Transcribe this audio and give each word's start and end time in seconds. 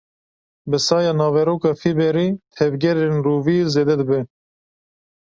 Bi 0.69 0.77
saya 0.87 1.11
naveroka 1.19 1.71
fîberê, 1.81 2.27
tevgerên 2.57 3.15
rûvî 3.25 3.57
zêde 3.73 3.95
dibe. 3.99 4.19